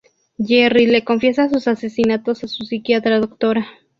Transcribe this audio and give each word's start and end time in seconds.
Jerry 0.39 0.87
le 0.87 1.03
confiesa 1.03 1.47
sus 1.47 1.67
asesinatos 1.67 2.43
a 2.43 2.47
su 2.47 2.65
psiquiatra 2.65 3.19
Dra. 3.19 3.67